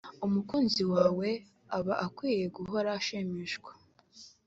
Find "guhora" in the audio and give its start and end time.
2.55-2.89